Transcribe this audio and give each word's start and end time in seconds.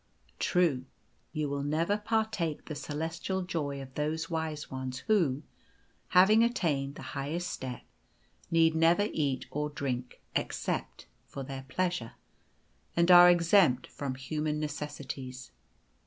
True, 0.39 0.85
you 1.31 1.47
will 1.47 1.61
never 1.61 1.95
partake 1.95 2.65
the 2.65 2.73
celestial 2.73 3.43
joy 3.43 3.79
of 3.83 3.93
those 3.93 4.31
wise 4.31 4.71
ones 4.71 5.01
who, 5.05 5.43
having 6.07 6.43
attained 6.43 6.95
the 6.95 7.03
highest 7.13 7.51
step, 7.51 7.83
need 8.49 8.73
never 8.73 9.09
eat 9.13 9.45
or 9.51 9.69
drink 9.69 10.19
except 10.35 11.05
for 11.27 11.43
their 11.43 11.65
pleasure, 11.67 12.13
and 12.97 13.11
are 13.11 13.29
exempt 13.29 13.85
from 13.85 14.15
human 14.15 14.59
necessities. 14.59 15.51